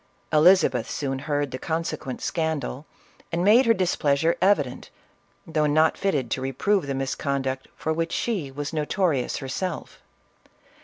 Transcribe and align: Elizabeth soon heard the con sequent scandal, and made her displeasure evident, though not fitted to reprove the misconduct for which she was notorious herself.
Elizabeth 0.33 0.89
soon 0.89 1.19
heard 1.19 1.51
the 1.51 1.59
con 1.59 1.83
sequent 1.83 2.23
scandal, 2.23 2.87
and 3.31 3.43
made 3.43 3.67
her 3.67 3.73
displeasure 3.75 4.35
evident, 4.41 4.89
though 5.45 5.67
not 5.67 5.95
fitted 5.95 6.31
to 6.31 6.41
reprove 6.41 6.87
the 6.87 6.95
misconduct 6.95 7.67
for 7.75 7.93
which 7.93 8.11
she 8.11 8.49
was 8.49 8.73
notorious 8.73 9.37
herself. 9.37 10.01